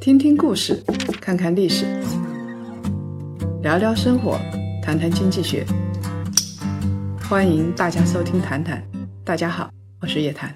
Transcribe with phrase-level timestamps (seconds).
[0.00, 0.82] 听听故事，
[1.20, 1.86] 看看历史，
[3.62, 4.38] 聊聊生活，
[4.82, 5.64] 谈谈经济学。
[7.28, 8.82] 欢迎大家收听《谈谈》，
[9.24, 9.70] 大家好，
[10.00, 10.54] 我是叶檀。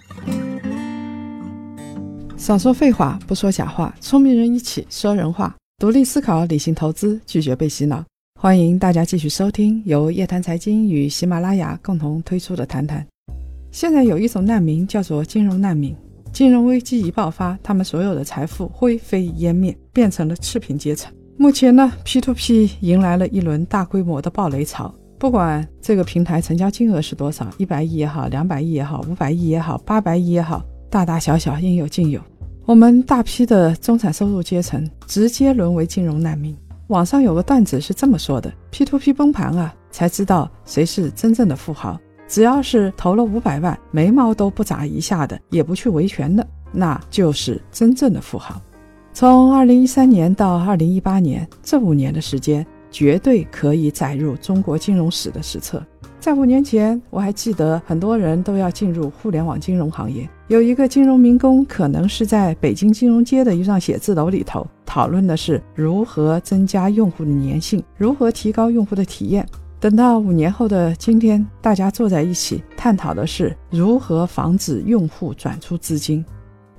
[2.36, 8.04] 少说废话，不说假话，聪明人一起说人话，独立思考，理性投资，拒绝被洗脑。
[8.38, 13.02] 欢迎大家继续收听由叶檀财经与喜马拉雅共同推出的《谈谈》。
[13.72, 15.96] 现在有一种难民叫做金融难民。
[16.38, 21.12] 金融危机一爆发，他们所有的财富灰飞烟灭，变成了赤贫阶层。
[21.36, 24.94] 目前呢，P2P 迎来了一轮大规模的暴雷潮。
[25.18, 32.20] 不管这个平台成交金额是多少，一百亿也好，两百亿也好，五百亿也好，八百亿也好，大大小小应有尽有。
[32.66, 36.56] 我们大批的中产收入阶层直接沦为金融难民。
[36.86, 41.98] 网上有个段子是这么说的：P2P 崩盘啊，才知道谁是真正的富豪。
[42.28, 48.60] 只要是投了五百万，眉毛都不眨一下的，也不去维权的，那就是真正的富豪。
[49.14, 55.82] 从二零一三年到二零一八年这五年的时间，绝对可以载入中国金融史的史册。
[56.20, 60.28] 在五年前，我还记得很多人都要进入互联网金融行业。
[60.48, 69.46] 有一个金融民工，可能是在北京金融街的一幢写字楼里头，讨论的是如何增加用户的粘性，如何提高用户的体验。
[69.80, 76.24] 等到五年后的今天，大家坐在一起探讨的是如何防止用户转出资金。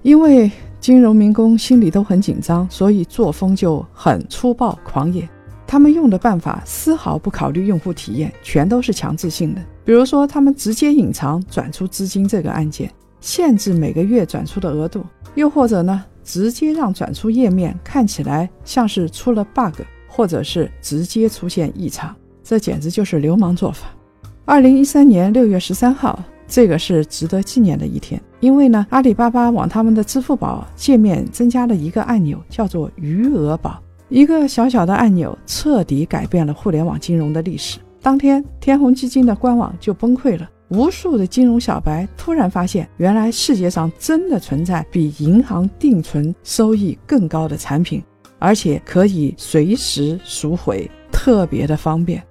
[0.02, 5.27] 因为金融民工心里都很紧张，所以作风就很粗暴狂野。
[5.66, 9.61] 他们用的办法丝毫不考虑用户体验，全都是强制性的。
[9.86, 15.02] 比如说，他们直接隐藏转出资金这个按键，限制每个月转出的额度；
[15.36, 22.14] 又或者呢，直接让转出页面看起来像是出了 bug，或者是直接出现异常。
[22.50, 23.89] 这简直就是流氓做法。
[24.44, 33.80] 二零一三年六月十三号，这个是值得纪念的一天，因为呢，阿里巴巴往他们的支付宝界面增加了一个按钮，叫做余额宝。
[34.08, 37.77] 一个小小的按钮，彻底改变了互联网金融的历史。
[38.02, 48.02] 当天，天弘基金的官网就崩溃了，无数的金融小白突然发现，原来世界上真的存在比银行定存收益更高的产品，
[48.39, 52.23] 而且可以随时赎回，特别的方便。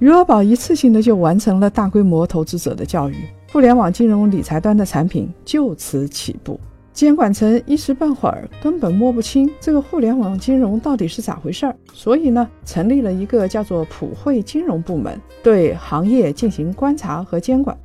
[0.00, 3.14] 余额宝一次性的就完成了大规模投资者的教育，
[3.52, 6.58] 互联网金融理财端的产品就此起步。
[6.92, 17.76] 监管层一时半会儿根本摸不清这个互联网金融到底是咋回事儿，所以呢，成立了一个叫做普惠金融部门，对行业进行观察和监管。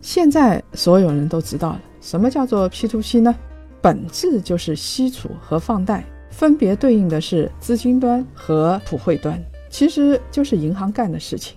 [0.00, 3.34] 现在所有人都知道了，什么叫做 P2P 呢？
[3.82, 9.38] 本质就是吸储和放贷，分别对应的是资金端和普惠端，
[9.74, 11.56] 其实就是银行干的事情。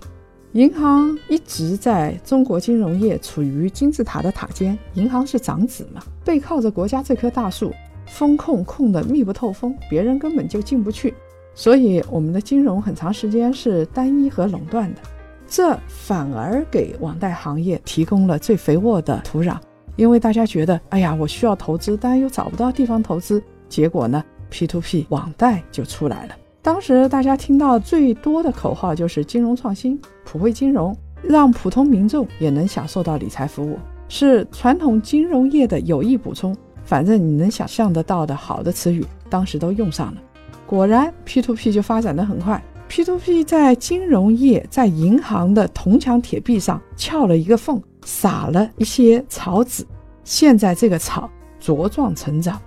[0.54, 7.72] 银行一直在中国金融业处于金字塔的塔尖，银行是长子嘛，背靠着国家这棵大树，
[8.08, 11.14] 风控控得密不透风，别人根本就进不去。
[11.54, 15.00] 所以我们的金融很长时间是单一和垄断的，
[15.46, 19.56] 这反而给网贷行业提供了最肥沃的土壤。
[19.94, 26.34] 因为大家觉得，哎呀，我需要投资，但又找不到地方投资，结果呢，P2P 网贷就出来了。
[26.60, 36.54] 当时大家听到最多的口号就是金融创新、普惠金融，让普通民众也能享受到理财服务，是传统金融业的有益补充。
[36.84, 40.20] 反正你能想象得到的好的词语，当时都用上了。
[40.66, 42.62] 果然，P2P 就发展得很快。
[42.90, 49.86] P2P 在金融业、在银行的铜墙铁壁上撬了一个缝，撒了一些草籽。
[50.24, 51.30] 现在这个草
[51.62, 52.60] 茁壮成长，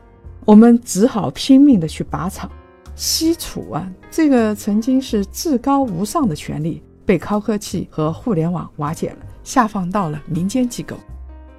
[0.45, 2.49] 我们只好拼命的去拔草。
[2.95, 10.95] 西楚啊，这个曾经是至高无上的权利，被高科技和互联网瓦解了，下放到了民间机构。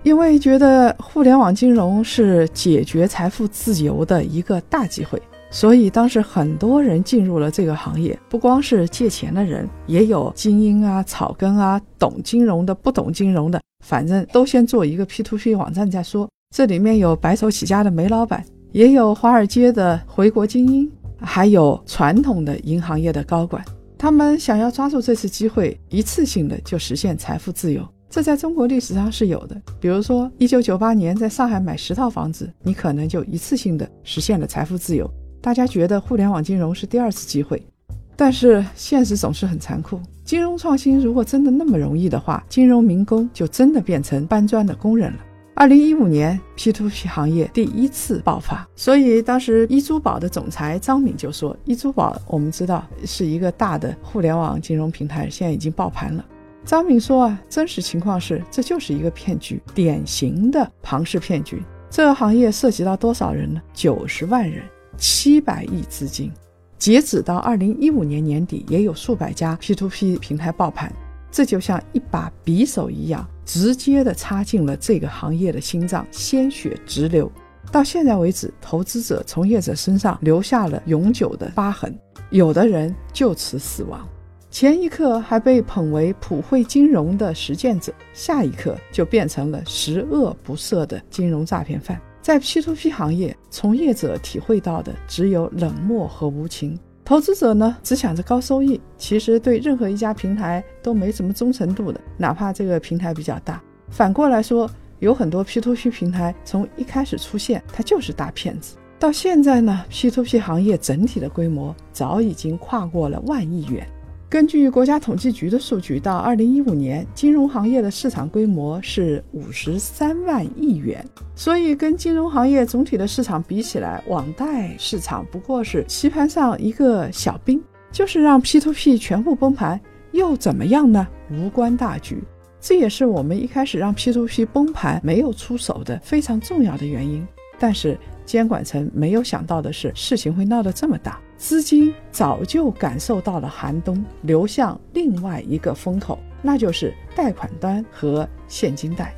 [0.03, 8.19] 因为觉得互联网金融是解决财富自由的一个大机会，所以当时很多人进入了这个行业。
[8.29, 16.29] 不光是借钱的人，也有精英啊、草根啊、懂金融的、不懂金融的，反正都先做一个 P2P 网站再说。
[16.53, 20.91] 这里面有白手起家的煤老板，也有华尔街的回国精英。
[21.23, 23.65] 还有传统的银行业的高管，
[23.97, 27.87] 他们想要抓住这次机会，一次性的就实现财富自由。
[28.11, 29.59] 这在中国历史上是有的。
[29.81, 35.11] 比如说，一九九八年在上海买十套房子，你可能就一次性的实现了财富自由。
[35.41, 37.67] 大家觉得互联网金融是第二次机会，
[38.15, 39.99] 但是现实总是很残酷。
[40.25, 45.19] 金融创新如果真的那么容易的话，金融民工就真的变成搬砖的工人了。
[45.63, 56.27] 二零一五年，P2P 行业第一次爆发，所以当时一珠宝的总裁张敏就说：“一珠宝我们知道是一个大的互联网金融平台，现在已经爆盘了。”
[56.67, 61.63] 张敏说：“啊，真实情况是这就是一个骗局，典型的庞氏骗局。
[61.89, 63.63] 这个行业涉及到多少人呢？
[63.73, 64.65] 九十万人，
[64.97, 66.33] 七百亿资金。
[66.77, 70.93] 截止到二零一五年年底，也有数百家 P2P 平台爆盘。
[71.33, 77.33] 这就像一把匕首一样，直接的插进了这个行业的心脏，鲜血直流。
[77.73, 81.99] 到现在为止，投资者、从业者身上留下了永久的疤痕，
[82.29, 84.07] 有的人就此死亡。
[84.51, 91.99] 前一刻还被捧为普惠金融的实践者，下一刻就变成了十恶不赦的金融诈骗犯。
[92.21, 96.79] 在 P2P 行业，从业者体会到的只有冷漠和无情。
[97.05, 103.61] 投资者呢，只想着高收益，其实对任何一家平台都没什么忠诚度的，哪怕这个平台比较大。
[103.89, 104.71] 反过来说，
[105.01, 108.77] 有很多 P2P 平台从一开始出现，它就是大骗子。
[109.01, 113.85] 到现在呢，P2P 行业整体的规模早已经跨过了万亿元。
[114.33, 121.05] 根据国家统计局的数据，到二零一五年，金融行业的市场规模是五十三万亿元。
[121.35, 127.63] 所以，跟金融行业总体的市场比起来，网贷市场不过是棋盘上一个小兵。
[127.91, 129.79] 就是让 P2P 全部崩盘，
[130.13, 131.07] 又怎么样呢？
[131.31, 132.25] 无关大局。
[132.59, 137.23] 这也是我们一开始让 P2P 崩盘没有出手的非常重要的原因。
[137.59, 141.21] 但是，监管层没有想到的是，事情会闹得这么大。
[141.43, 149.13] 资金早就感受到了寒冬，流向另外一个风口，那就是贷款端和现金贷。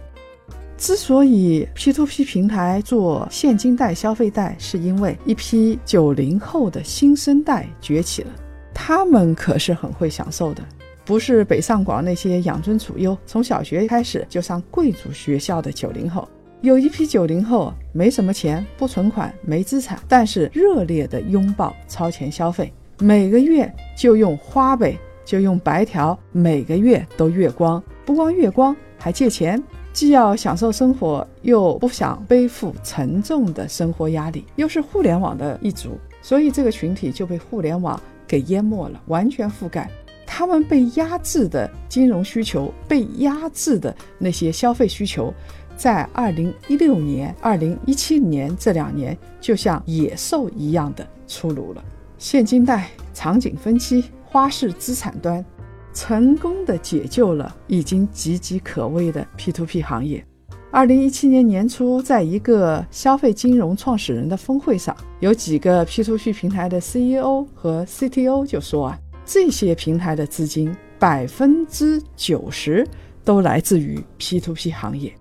[0.79, 8.31] 之所以 P2P 平台做现金贷、消费贷，是因为一批九零后的新生代崛起了，
[8.73, 10.63] 他们可是很会享受的，
[11.05, 16.27] 不是北上广那些养尊处优，从小学开始就上贵族学校的九零后。
[16.65, 29.63] 有一批九零后没什么钱，不存款，没资产，但是热烈的拥抱超前消费，每个月就用花呗，就用白条，每个月都月光，不光月光，还借钱，
[29.93, 39.87] 既要享受生活，又不想背负沉重的生活压力，又是互联网的一族，所以这个群体就被互联网给淹没了，完全覆盖。
[40.27, 45.33] 他们被压制的金融需求，被压制的那些消费需求。
[45.77, 51.85] 在二零一六年、二零一七年这两年，就像野兽一样的出炉了。
[52.19, 55.45] 现金贷、场景分期、花式资产端，
[55.93, 60.25] 成功的解救了已经岌岌可危的 P2P 行业。
[60.71, 72.85] 二零一七年年初，在一个消费金融创始人的峰会上，有几个 P2P 平台的 CEO 和 CTO 就说啊，这些平台的资金百分之九十
[73.23, 75.15] 都来自于 P2P 行业。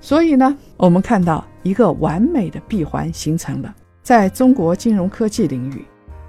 [0.00, 3.74] 所以呢，我们看到一个完美的闭环形成了。
[4.02, 5.84] 在中国金融科技领域，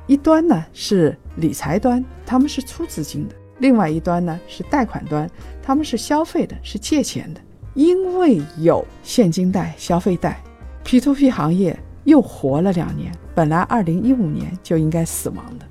[0.06, 5.30] 一端呢是理财端，他们是出资金的；另外一端呢是贷款端，
[5.62, 7.40] 他们是消费的，是借钱的。
[7.76, 10.42] 因为有现金贷、消费贷
[10.84, 13.12] ，P2P 行业又活了两年。
[13.34, 15.66] 本来2015年就应该死亡的，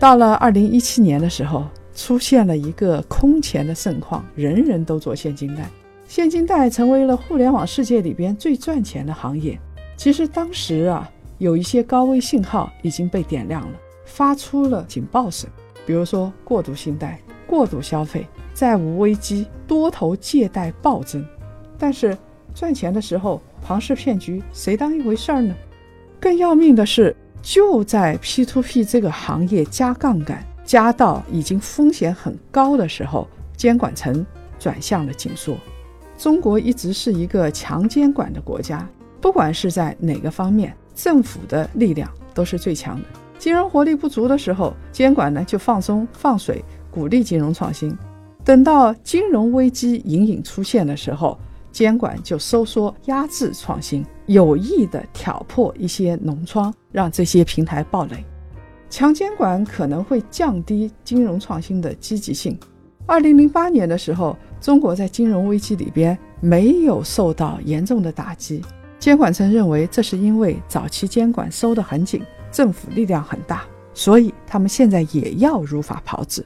[0.00, 5.68] 到了2017年的时候，出现了一个空前的盛况，人人都做现金贷。
[6.14, 9.58] 现金贷成为了互联网世界里边最赚钱的行业。
[9.96, 15.50] 其实当时啊，有一些高危信号已经被点亮了，发出了警报声。
[15.84, 21.26] 比如说过度信贷、过度消费、债务危机、多头借贷暴增。
[21.76, 22.16] 但是
[22.54, 25.52] 赚钱的时候，庞氏骗局谁当一回事儿呢？
[26.20, 34.24] 更要命的是，就在 P2P 这个行业加杠杆加到已经风险很高的时候，监管层
[34.60, 35.56] 转向了紧缩。
[36.16, 38.88] 中国一直是一个强监管的国家，
[39.20, 43.06] 不管是在哪个方面，政府的力量都是最强的。
[43.38, 47.90] 金融活力不足的时候，监管呢就放松放水，鼓励金融创新；
[48.44, 51.38] 等到金融危机隐隐出现的时候，
[51.72, 58.24] 监管就收缩压制创新，有意的挑破一些脓疮，让这些平台暴雷。
[58.88, 62.56] 强监管可能会降低金融创新的积极性。
[63.04, 64.36] 二零零八年的时候。
[64.64, 68.62] 中国在金融危机里边没有受到严重的打击，
[68.98, 76.42] 监管层认为这是因为早期监管收得很紧，政府力量很大，所以他们现在也要如法炮制。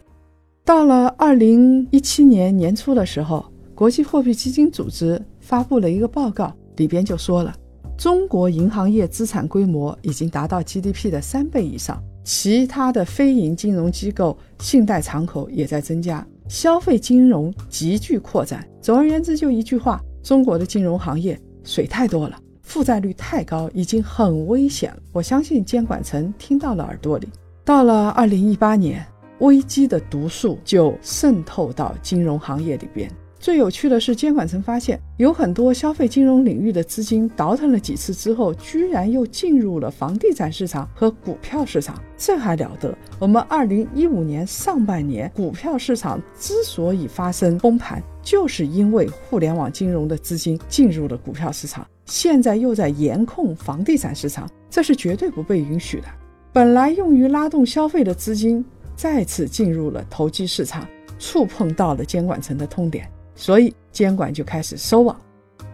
[0.65, 7.55] 到了二零一七年年初的时候，国际货币基金组织发布了一个报告，里边就说了，
[7.97, 16.27] 中国银行业资产规模已经达到 GDP 的三倍以上，其他的非银金融机构信贷敞口也在增加。
[16.49, 18.67] 消费金融急剧扩展。
[18.81, 24.99] 总而言之，就一句话：中国的金融行业水太多了，负债率太高，已经很危险了。
[25.13, 27.29] 我相信监管层听到了耳朵里。
[27.65, 29.05] 到了二零一八年，
[29.41, 33.11] 危机的毒素就渗透到金融行业里边。
[33.41, 42.93] 最有趣的是，监管层发现有很多消费金融领域的资金倒腾了几次之后，居然又进入了房地产市场和股票市场，这还了得？
[43.21, 56.09] 我们二零一五年上半年股票市场之所以发生崩盘，就是因为互联网金融的资金进入了股票市场，现在又在严控房地产市场，这是绝对不被允许的。
[56.53, 58.65] 本来用于拉动消费的资金
[58.97, 60.85] 再次进入了投机市场，
[61.21, 63.09] 触碰到了监管层的痛点。
[63.39, 65.17] 所以监管就开始收网。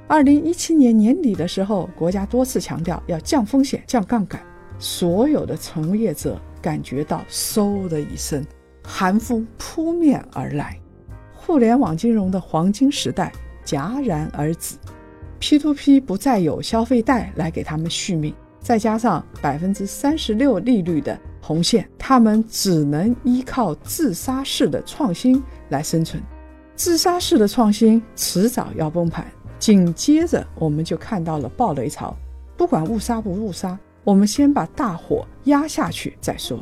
[0.07, 4.39] 二零一七年年底的时候，国家多次强调要降风险、降杠杆，
[4.79, 8.45] 所有的从业者感觉到嗖的一声，
[8.87, 10.79] 寒风扑面而来，
[11.33, 13.33] 互联网金融的黄金时代
[13.65, 14.77] 戛然而止。
[15.41, 26.23] P2P 不再有消费贷来给他们续命，再加上百分之三十六利率的红线，他们只能依靠自杀式的创新来生存。
[26.77, 29.25] 自杀式的创新迟早要崩盘，
[29.61, 32.15] 紧接着我们就看到了暴雷潮。
[32.57, 36.59] 不管误杀不误杀，我们先把大火压下去再说。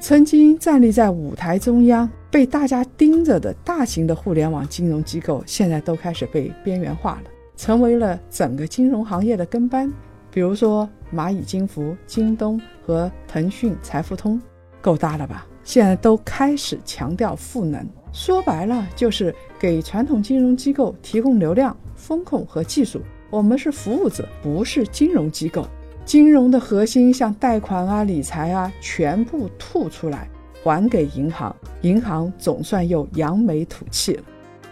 [0.00, 9.92] 曾经站立在舞台中央、被大家盯着的大型的互联网金融机构，现在都开始被边缘化了，成为了整个金融行业的跟班。
[10.30, 14.40] 比如说蚂蚁金服、京东和腾讯财付通，
[14.80, 15.46] 够大了吧？
[15.62, 17.86] 现在都开始强调赋能。
[18.12, 23.00] 说白了，就是给传统金融机构提供流量、风控和技术。
[23.30, 25.66] 我们是服务者，不是金融机构。
[26.04, 30.28] 金融的核心，像贷款啊、理财啊，全部吐出来
[30.62, 34.22] 还给银行，银行总算又扬眉吐气了。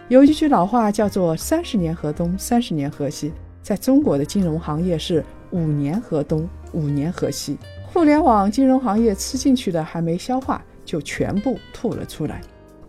[0.07, 3.31] 有一句老话叫做“三十年河东，三十年河西”。
[3.63, 7.57] 在中国的金融行业是五年河东，五年河西。
[7.87, 12.41] 互联网金融行业吃进去的还没消化，就全部吐了出来。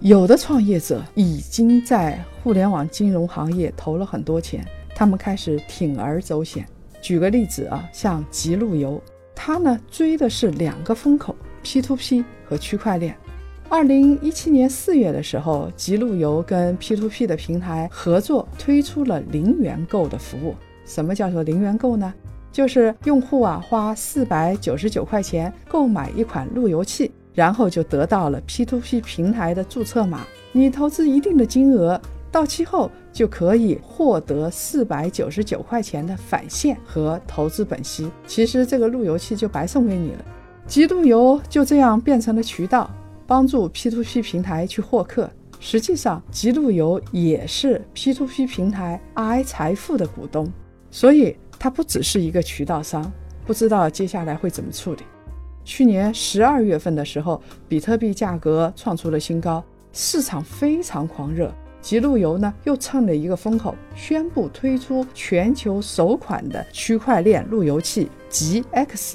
[0.03, 4.67] 有的创业者已经在互联网金融行业投了很多钱，
[4.97, 6.67] 他们开始铤而走险。
[7.01, 9.01] 举个例子啊，像极路由，
[9.33, 13.17] 它呢追的是两个风口：P2P 和区块链。
[13.69, 20.57] 二零一七年四月的时候，极路由跟 P2P 的平台合作推出了零元购的服务。
[20.85, 22.13] 什么叫做零元购呢？
[22.51, 27.13] 就是用户啊花四百九十九块钱购买一款路由器。
[27.35, 30.21] 然后就得到了 P2P 平台的注册码。
[30.53, 38.11] 你投资一定的金额，到期后就可以获得四百九十九块钱的返现和投资本息。
[38.27, 40.25] 其实这个路由器就白送给你了。
[40.67, 42.91] 极路由就这样变成了渠道，
[43.27, 45.31] 帮助 P2P 平台去获客。
[45.59, 50.51] 实际上，极路由也是 P2P 平台 i 财富的股东，
[50.91, 53.11] 所以它不只是一个渠道商。
[53.47, 55.03] 不知道接下来会怎么处理。
[55.65, 61.53] 去年十二月份的时候，比特币价格创出了新高，市场非常狂热。
[61.81, 69.15] 极路由呢又蹭了一个风口，宣布推出全球首款的区块链路由器 GX。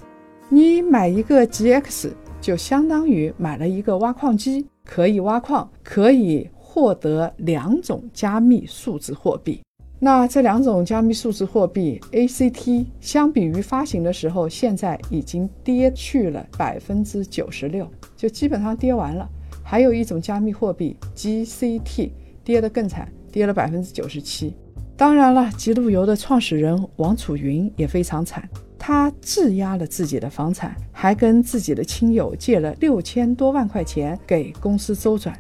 [0.50, 2.12] 你买一个 GX，
[2.42, 9.62] 就相当于买了一个挖矿机，可以挖矿，可以获得两种加密数字货币。
[10.00, 19.28] 那这两种加密数字货币 ACT 相比于发行的时候，现在已经跌去了百分之九十六，就基本上跌完了。
[19.64, 22.12] 还有一种加密货币 GCT
[22.44, 24.54] 跌得更惨，跌了百分之九十七。
[24.96, 35.36] 当然了，极路由的创始人王楚云也非常惨，他质押了自己的房产，还跟自己的亲友借了六千多万块钱给公司周转，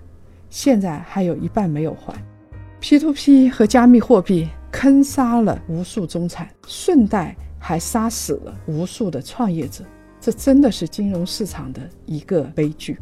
[0.49, 2.13] 现在还有一半没有还。
[2.81, 9.83] P2P 和加密货币坑杀了无数中产，顺带还杀死了无数的创业者，
[10.21, 12.97] 这真的是金融市场的一个悲剧。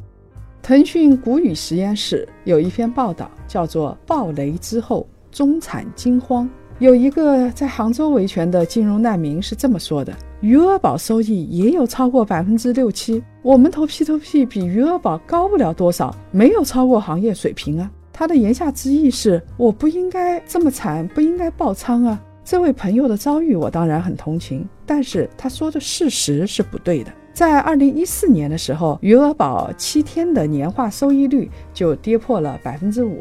[0.62, 6.46] 腾讯谷雨实验室有一篇报道，叫做《暴雷之后中产惊慌》。
[6.80, 22.24] 有一个在杭州维权的金融难民是这么说的：“余额宝收益也有超过百分之六七，我们投 P2P 比余额宝高不了多少，没有超过行业水平啊。”他的言下之意是，我不应该这么惨，不应该爆仓啊！
[22.46, 27.12] 这位朋友的遭遇，我当然很同情，但是他说的事实是不对的。
[27.34, 33.20] 在二零一四年的时候，余额宝七天的年化收益率就跌破了百分之五，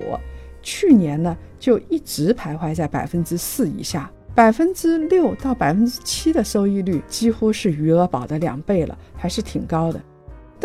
[0.62, 10.00] 去年呢就一直徘徊在百分之四以下，百分之六到百分之七的收益率几乎是余额宝的两倍了，还是挺高的。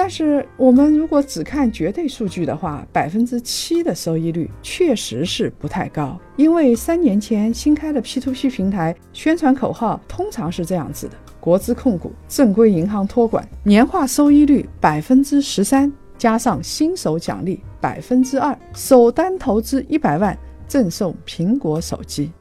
[0.02, 6.18] 但是我们如果只看绝对数据的话，百分之七的收益率确实是不太高。
[6.38, 22.32] 因为三年前新开的 P2P 平台宣传口号通常是这样子的：国资控股、正规银行托管，年化收益率百分之十三，加上新手奖励百分之二，首单投资一百万赠送苹果手机。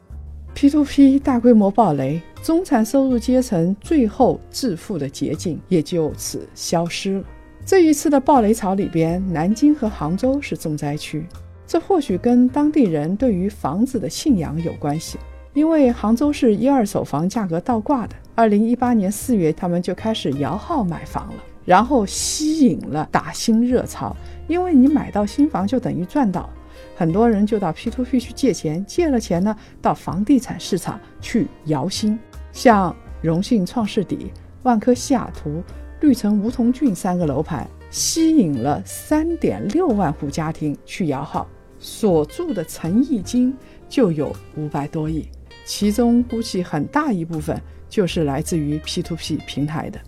[0.55, 7.25] P2P 大规模暴雷，中产收入阶层最后致富的捷径也就此消失了。
[7.69, 11.27] 这一次的暴雷潮里边，南京和杭州是重灾区。
[11.67, 15.19] 这或许跟当地人对于房子的信仰有关系，
[15.53, 18.17] 因为杭州是一二手房价格倒挂的。
[18.35, 24.17] 二零一八年四月，他们就开始摇号买房了，然后吸引了打新热潮。
[24.47, 26.49] 因为你买到新房就等于赚到，
[26.97, 32.19] 很多人就到 P2P 去借钱，借了钱呢，到房地产市场去摇新，
[32.51, 34.33] 像荣信创世底、
[34.63, 35.63] 万科西雅图。
[36.01, 43.57] 绿城梧桐郡三个楼盘吸引了三点六万户家庭去摇号，所住的诚意金
[43.89, 45.29] 就有五百多亿，
[45.65, 49.99] 其中估计很大一部分就是来自于 P2P 平台的。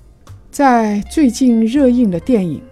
[0.50, 2.62] 在最近热映的电影，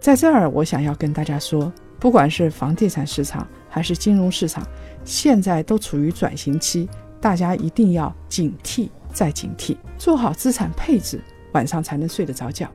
[0.00, 4.66] 在这儿我想要跟大家说，不管是房地产市场还是金融市场，
[5.04, 6.88] 现在都处于转型期，
[7.20, 11.20] 大家一定要警惕再警惕，做好资产配置。
[11.54, 12.70] 晚上才能睡得着觉。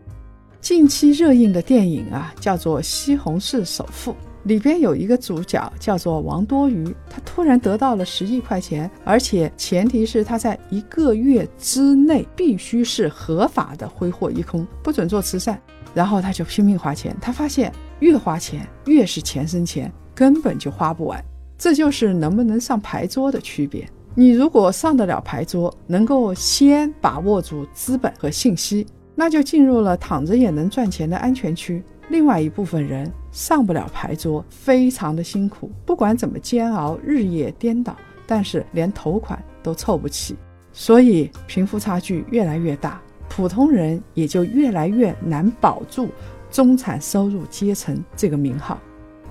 [0.59, 4.11] 近期热映的电影啊，叫做《西红柿首富》，
[4.43, 15.57] 里边有一个主角叫做王多鱼，他突然得到了十亿块钱，而且前提是他在一个月之内必须是合法的挥霍一空，不准做慈善。
[15.93, 21.23] 然后他就拼命花钱，他发现越花钱越是钱生钱，根本就花不完。
[21.57, 23.89] 这就是能不能上牌桌的区别。
[24.19, 28.85] 你如果上得了牌桌，能够先把握住资本和信息，
[29.15, 31.81] 那就进入了躺着也能赚钱的安全区。
[32.09, 37.95] 另外一部分人上不了牌桌，非常的辛苦，不管怎么煎熬，日夜颠倒，
[38.27, 40.35] 但是连头款都凑不齐，
[40.73, 46.09] 所以贫富差距越来越大，普通人也就越来越难保住
[46.51, 48.77] 中产收入阶层这个名号。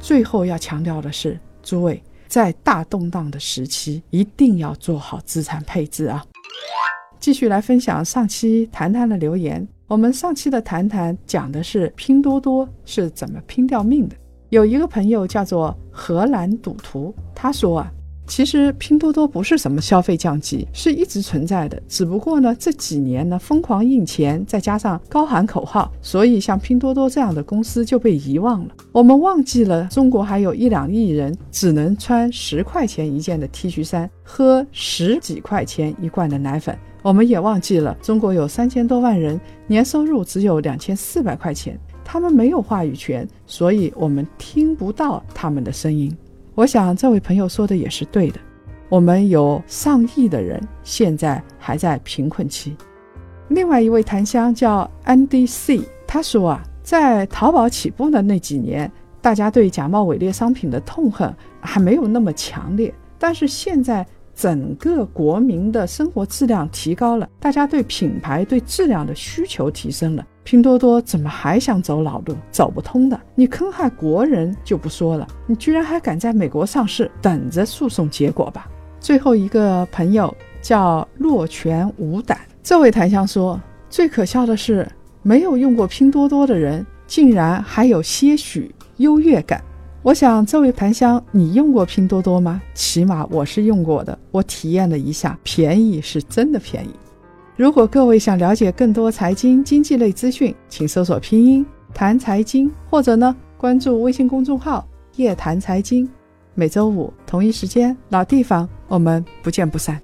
[0.01, 2.03] 最后要强调的是，诸位。
[2.29, 6.23] 在大动荡的时期，一定要做好资产配置啊！
[7.19, 9.67] 继续来分享上期谈谈的留言。
[9.87, 14.15] 我们上期的谈谈讲的是拼多多是怎么拼掉命的。
[14.51, 17.93] 有一个朋友叫做荷兰赌徒，他说啊。
[18.29, 21.83] 其实拼多多不是什么消费降级，是一直存在的。
[21.89, 28.75] 只不过呢，这几年呢疯狂印钱，再加上高喊口号，所以像拼多多这样的公司就被遗忘了。
[28.93, 36.79] 我们忘记了中国还有一两亿人只能穿十块钱一件的 T 恤衫，喝十几块钱一罐的奶粉。
[37.03, 46.15] 我们也忘记了中国有三千多万人年收入只有两千四百块钱，他们没有话语权，所以我们听不到他们的声音。
[46.59, 48.41] 我想这位朋友说的也是对的，
[48.89, 52.77] 我们有上亿的人现在还在贫困期。
[53.47, 58.91] 另外一位檀香叫 Andy C，他说啊，在淘宝起步的那几年，
[59.21, 64.05] 大家对假冒伪劣商品的痛恨还没有那么强烈，但是现在。
[64.39, 70.25] 整个国民的生活质量提高了，大家对品牌、对质量的需求提升了。
[70.45, 72.37] 拼多多怎么还想走老路？
[72.53, 73.21] 走不通的。
[73.35, 78.69] 你坑害国人就不说了，你居然还敢在美国上市，等着诉讼结果吧。
[79.01, 84.89] 最后一个朋友叫洛泉无胆，这位檀香说，最可笑的是，
[85.21, 89.61] 没有用过拼多多的人，竟然还有些许优越感。
[90.09, 92.63] 我想，这位檀香，你用过拼多多吗？
[92.73, 96.89] 起码我是用过的，我体验了一下，便宜是真的便宜。
[97.57, 106.09] 如果各位想了解更多财经经济类资讯，请搜索拼音谈财经，或者呢关注微信公众号夜谈财经。
[106.55, 110.01] 每周五同一时间，老地方，我们不见不散。